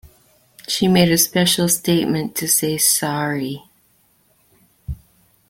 She 0.67 0.87
made 0.87 1.11
a 1.11 1.17
special 1.19 1.69
statement 1.69 2.33
to 2.37 2.47
say 2.47 2.79
sorry 2.79 3.61